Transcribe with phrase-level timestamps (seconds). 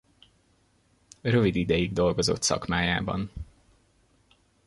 [1.21, 3.31] Rövid ideig dolgozott szakmájában.